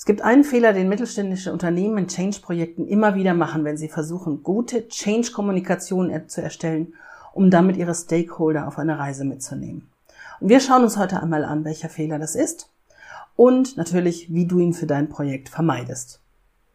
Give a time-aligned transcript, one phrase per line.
[0.00, 4.42] Es gibt einen Fehler, den mittelständische Unternehmen in Change-Projekten immer wieder machen, wenn sie versuchen,
[4.42, 6.94] gute Change-Kommunikation zu erstellen,
[7.34, 9.90] um damit ihre Stakeholder auf eine Reise mitzunehmen.
[10.40, 12.70] Und wir schauen uns heute einmal an, welcher Fehler das ist
[13.36, 16.22] und natürlich, wie du ihn für dein Projekt vermeidest.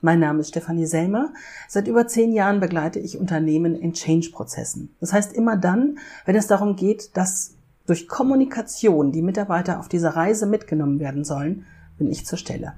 [0.02, 1.34] Mein Name ist Stefanie Selmer.
[1.68, 4.96] Seit über zehn Jahren begleite ich Unternehmen in Change-Prozessen.
[5.00, 7.56] Das heißt immer dann, wenn es darum geht, dass
[7.88, 11.66] durch Kommunikation die Mitarbeiter auf diese Reise mitgenommen werden sollen,
[11.98, 12.76] bin ich zur Stelle.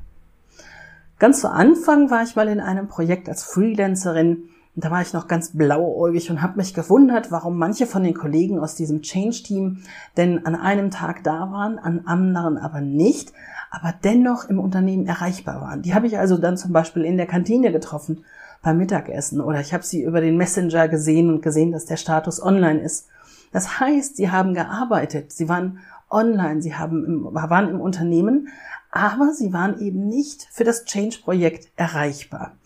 [1.20, 5.14] Ganz zu Anfang war ich mal in einem Projekt als Freelancerin und da war ich
[5.14, 9.80] noch ganz blauäugig und habe mich gewundert, warum manche von den Kollegen aus diesem Change-Team
[10.16, 13.34] denn an einem Tag da waren, an anderen aber nicht,
[13.72, 15.82] aber dennoch im Unternehmen erreichbar waren.
[15.82, 18.24] Die habe ich also dann zum Beispiel in der Kantine getroffen
[18.62, 22.40] beim Mittagessen oder ich habe sie über den Messenger gesehen und gesehen, dass der Status
[22.40, 23.08] online ist.
[23.52, 28.50] Das heißt, sie haben gearbeitet, sie waren online, sie haben im, waren im Unternehmen,
[28.98, 32.58] aber sie waren eben nicht für das Change-Projekt erreichbar.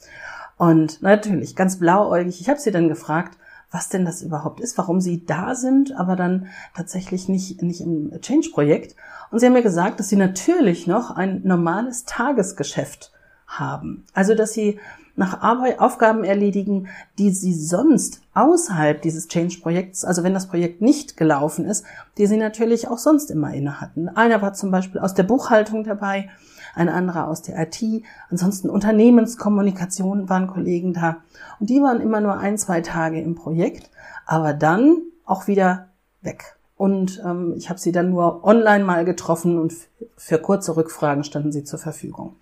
[0.58, 3.38] Und natürlich, ganz blauäugig, ich habe sie dann gefragt,
[3.70, 8.12] was denn das überhaupt ist, warum sie da sind, aber dann tatsächlich nicht, nicht im
[8.22, 8.96] Change-Projekt.
[9.30, 13.12] Und sie haben mir gesagt, dass sie natürlich noch ein normales Tagesgeschäft
[13.46, 14.06] haben.
[14.14, 14.80] Also, dass sie
[15.18, 21.18] nach Arbeit, Aufgaben erledigen, die sie sonst außerhalb dieses Change-Projekts, also wenn das Projekt nicht
[21.18, 21.86] gelaufen ist,
[22.18, 24.10] die sie natürlich auch sonst immer inne hatten.
[24.10, 26.30] Einer war zum Beispiel aus der Buchhaltung dabei,
[26.74, 31.18] ein anderer aus der IT, ansonsten Unternehmenskommunikation waren Kollegen da.
[31.60, 33.90] Und die waren immer nur ein, zwei Tage im Projekt,
[34.26, 35.90] aber dann auch wieder
[36.22, 36.56] weg.
[36.78, 39.74] Und ähm, ich habe sie dann nur online mal getroffen und
[40.18, 42.38] für kurze Rückfragen standen sie zur Verfügung.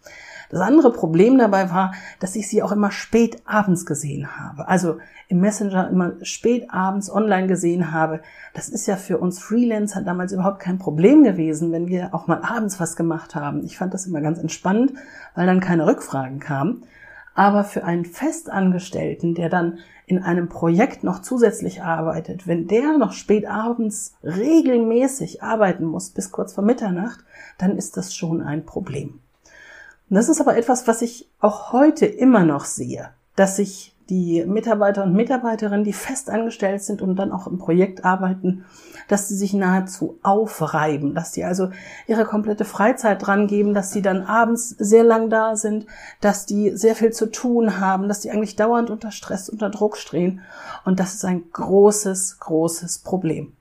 [0.50, 4.68] Das andere Problem dabei war, dass ich sie auch immer spät abends gesehen habe.
[4.68, 4.98] Also
[5.28, 8.22] im Messenger immer spät abends online gesehen habe.
[8.56, 12.42] Das ist ja für uns Freelancer damals überhaupt kein Problem gewesen, wenn wir auch mal
[12.42, 13.64] abends was gemacht haben.
[13.64, 14.94] Ich fand das immer ganz entspannt,
[15.36, 16.84] weil dann keine Rückfragen kamen.
[17.36, 23.12] Aber für einen Festangestellten, der dann in einem Projekt noch zusätzlich arbeitet, wenn der noch
[23.12, 27.24] spät abends regelmäßig arbeiten muss bis kurz vor Mitternacht,
[27.60, 29.20] dann ist das schon ein Problem.
[30.10, 34.44] Und das ist aber etwas, was ich auch heute immer noch sehe, dass sich die
[34.44, 38.66] Mitarbeiter und Mitarbeiterinnen, die fest angestellt sind und dann auch im Projekt arbeiten,
[39.08, 41.70] dass sie sich nahezu aufreiben, dass sie also
[42.08, 45.86] ihre komplette Freizeit dran geben, dass sie dann abends sehr lang da sind,
[46.22, 49.96] dass die sehr viel zu tun haben, dass die eigentlich dauernd unter Stress, unter Druck
[49.96, 50.42] stehen.
[50.86, 53.54] Und das ist ein großes, großes Problem.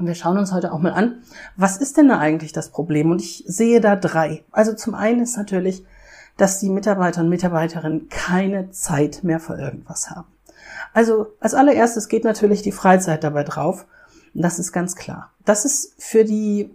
[0.00, 1.22] Wir schauen uns heute auch mal an,
[1.56, 3.10] was ist denn da eigentlich das Problem?
[3.10, 4.44] Und ich sehe da drei.
[4.52, 5.84] Also zum einen ist natürlich,
[6.36, 10.28] dass die Mitarbeiter und Mitarbeiterinnen keine Zeit mehr für irgendwas haben.
[10.94, 13.86] Also als allererstes geht natürlich die Freizeit dabei drauf.
[14.34, 15.32] Das ist ganz klar.
[15.44, 16.70] Das ist für die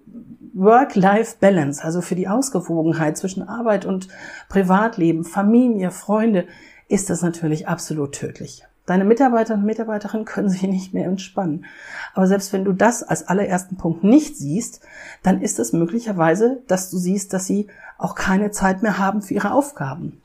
[0.53, 4.07] Work-Life-Balance, also für die Ausgewogenheit zwischen Arbeit und
[4.49, 6.45] Privatleben, Familie, Freunde,
[6.89, 8.65] ist das natürlich absolut tödlich.
[8.85, 11.65] Deine Mitarbeiter und Mitarbeiterinnen können sich nicht mehr entspannen.
[12.13, 14.81] Aber selbst wenn du das als allerersten Punkt nicht siehst,
[15.23, 17.67] dann ist es möglicherweise, dass du siehst, dass sie
[17.97, 20.21] auch keine Zeit mehr haben für ihre Aufgaben.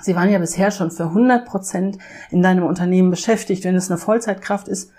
[0.00, 1.98] Sie waren ja bisher schon für 100 Prozent
[2.30, 4.90] in deinem Unternehmen beschäftigt, wenn es eine Vollzeitkraft ist.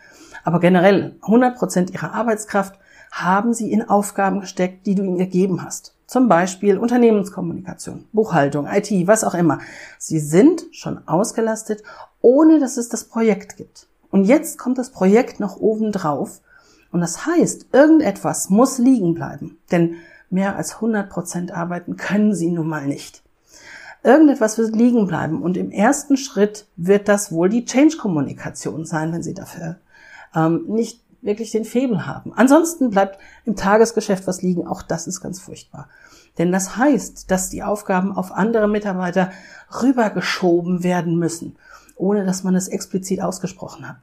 [0.44, 2.80] Aber generell 100 Prozent ihrer Arbeitskraft
[3.12, 5.94] haben sie in Aufgaben gesteckt, die du ihnen gegeben hast.
[6.08, 9.60] Zum Beispiel Unternehmenskommunikation, Buchhaltung, IT, was auch immer.
[9.98, 11.82] Sie sind schon ausgelastet
[12.24, 13.86] ohne dass es das Projekt gibt.
[14.10, 16.42] Und jetzt kommt das Projekt noch oben drauf.
[16.92, 19.60] Und das heißt, irgendetwas muss liegen bleiben.
[19.72, 19.96] Denn
[20.30, 23.24] mehr als 100 Prozent arbeiten können sie nun mal nicht.
[24.04, 25.42] Irgendetwas wird liegen bleiben.
[25.42, 29.78] Und im ersten Schritt wird das wohl die Change-Kommunikation sein, wenn sie dafür
[30.34, 32.34] ähm, nicht wirklich den Febel haben.
[32.34, 34.66] Ansonsten bleibt im Tagesgeschäft was liegen.
[34.66, 35.90] Auch das ist ganz furchtbar.
[36.38, 39.32] Denn das heißt, dass die Aufgaben auf andere Mitarbeiter
[39.82, 41.58] rübergeschoben werden müssen
[41.96, 43.98] ohne dass man es explizit ausgesprochen hat.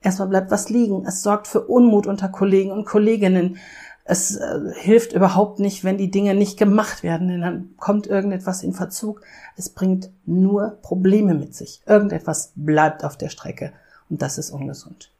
[0.00, 1.04] Erstmal bleibt was liegen.
[1.06, 3.56] Es sorgt für Unmut unter Kollegen und Kolleginnen.
[4.04, 8.62] Es äh, hilft überhaupt nicht, wenn die Dinge nicht gemacht werden, denn dann kommt irgendetwas
[8.62, 9.22] in Verzug.
[9.56, 11.82] Es bringt nur Probleme mit sich.
[11.84, 13.72] Irgendetwas bleibt auf der Strecke
[14.08, 15.10] und das ist ungesund.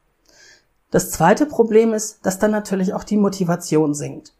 [0.91, 4.33] Das zweite Problem ist, dass dann natürlich auch die Motivation sinkt.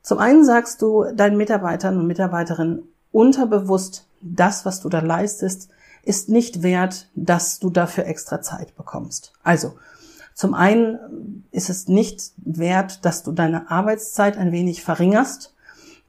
[0.00, 5.68] Zum einen sagst du deinen Mitarbeitern und Mitarbeiterinnen unterbewusst, das, was du da leistest,
[6.06, 9.32] ist nicht wert, dass du dafür extra Zeit bekommst.
[9.42, 9.74] Also,
[10.34, 15.54] zum einen ist es nicht wert, dass du deine Arbeitszeit ein wenig verringerst,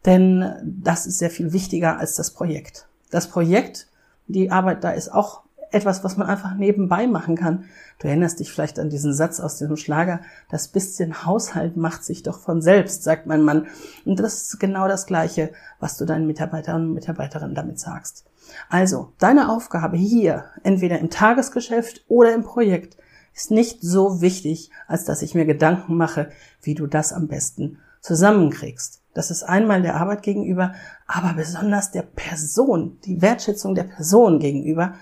[0.05, 2.87] denn das ist sehr viel wichtiger als das Projekt.
[3.11, 3.87] Das Projekt,
[4.27, 7.65] die Arbeit da ist auch etwas, was man einfach nebenbei machen kann.
[7.99, 12.23] Du erinnerst dich vielleicht an diesen Satz aus diesem Schlager, das bisschen Haushalt macht sich
[12.23, 13.67] doch von selbst, sagt mein Mann.
[14.05, 18.25] Und das ist genau das Gleiche, was du deinen Mitarbeitern und Mitarbeiterinnen damit sagst.
[18.69, 22.97] Also, deine Aufgabe hier, entweder im Tagesgeschäft oder im Projekt,
[23.33, 26.29] ist nicht so wichtig, als dass ich mir Gedanken mache,
[26.61, 29.01] wie du das am besten zusammenkriegst.
[29.13, 30.73] Das ist einmal der Arbeit gegenüber,
[31.07, 34.93] aber besonders der Person, die Wertschätzung der Person gegenüber,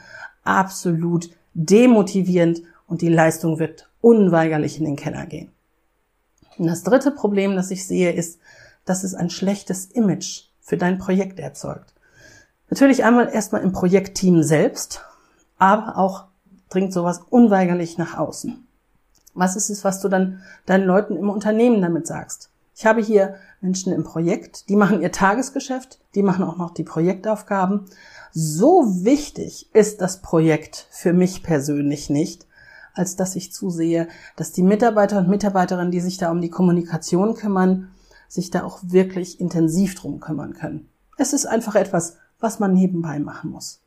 [0.44, 5.51] absolut demotivierend und die Leistung wird unweigerlich in den Keller gehen.
[6.57, 8.39] Und das dritte Problem, das ich sehe, ist,
[8.86, 11.93] dass es ein schlechtes Image für dein Projekt erzeugt.
[12.74, 15.06] Natürlich einmal erstmal im Projektteam selbst,
[15.60, 16.25] aber auch
[16.70, 18.66] dringt sowas unweigerlich nach außen.
[19.36, 22.50] Was ist es, was du dann deinen Leuten im Unternehmen damit sagst?
[22.75, 26.84] Ich habe hier Menschen im Projekt, die machen ihr Tagesgeschäft, die machen auch noch die
[26.84, 27.86] Projektaufgaben.
[28.31, 32.48] So wichtig ist das Projekt für mich persönlich nicht,
[32.96, 37.36] als dass ich zusehe, dass die Mitarbeiter und Mitarbeiterinnen, die sich da um die Kommunikation
[37.36, 37.92] kümmern,
[38.28, 40.90] sich da auch wirklich intensiv drum kümmern können.
[41.20, 43.81] Es ist einfach etwas, was man nebenbei machen muss.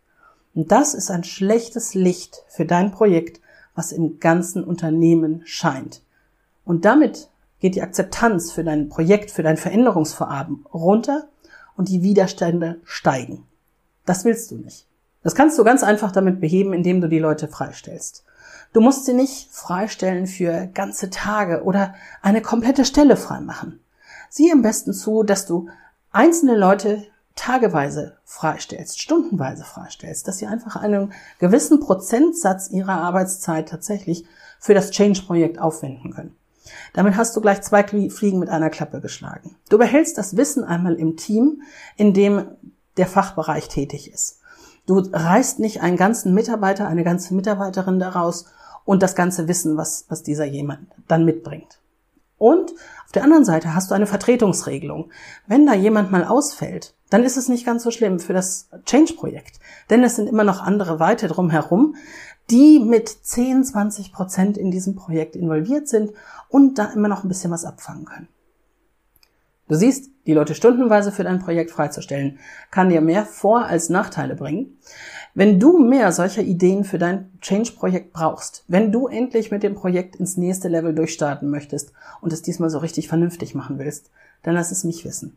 [0.54, 3.40] Und das ist ein schlechtes Licht für dein Projekt,
[3.74, 6.02] was im ganzen Unternehmen scheint.
[6.64, 7.28] Und damit
[7.60, 11.28] geht die Akzeptanz für dein Projekt, für dein Veränderungsvorhaben runter
[11.76, 13.44] und die Widerstände steigen.
[14.06, 14.86] Das willst du nicht.
[15.22, 18.24] Das kannst du ganz einfach damit beheben, indem du die Leute freistellst.
[18.72, 23.80] Du musst sie nicht freistellen für ganze Tage oder eine komplette Stelle freimachen.
[24.30, 25.68] Sieh am besten zu, dass du
[26.12, 27.06] einzelne Leute
[27.36, 34.24] tageweise freistellst, stundenweise freistellst, dass sie einfach einen gewissen Prozentsatz ihrer Arbeitszeit tatsächlich
[34.58, 36.34] für das Change-Projekt aufwenden können.
[36.94, 39.56] Damit hast du gleich zwei Fliegen mit einer Klappe geschlagen.
[39.68, 41.62] Du behältst das Wissen einmal im Team,
[41.96, 42.48] in dem
[42.96, 44.40] der Fachbereich tätig ist.
[44.86, 48.46] Du reißt nicht einen ganzen Mitarbeiter, eine ganze Mitarbeiterin daraus
[48.84, 51.78] und das ganze Wissen, was, was dieser jemand dann mitbringt.
[52.38, 52.72] Und
[53.16, 55.10] der anderen Seite hast du eine Vertretungsregelung.
[55.46, 59.58] Wenn da jemand mal ausfällt, dann ist es nicht ganz so schlimm für das Change-Projekt.
[59.90, 61.96] Denn es sind immer noch andere Weite drumherum,
[62.50, 66.12] die mit 10, 20 Prozent in diesem Projekt involviert sind
[66.48, 68.28] und da immer noch ein bisschen was abfangen können.
[69.68, 72.38] Du siehst, die Leute stundenweise für dein Projekt freizustellen,
[72.70, 74.78] kann dir mehr Vor- als Nachteile bringen.
[75.34, 80.16] Wenn du mehr solcher Ideen für dein Change-Projekt brauchst, wenn du endlich mit dem Projekt
[80.16, 84.10] ins nächste Level durchstarten möchtest und es diesmal so richtig vernünftig machen willst,
[84.42, 85.36] dann lass es mich wissen.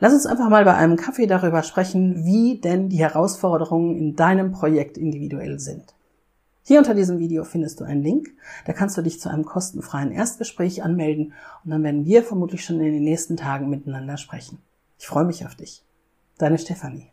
[0.00, 4.52] Lass uns einfach mal bei einem Kaffee darüber sprechen, wie denn die Herausforderungen in deinem
[4.52, 5.94] Projekt individuell sind.
[6.64, 8.30] Hier unter diesem Video findest du einen Link,
[8.66, 11.32] da kannst du dich zu einem kostenfreien Erstgespräch anmelden
[11.64, 14.58] und dann werden wir vermutlich schon in den nächsten Tagen miteinander sprechen.
[14.98, 15.84] Ich freue mich auf dich.
[16.38, 17.11] Deine Stefanie.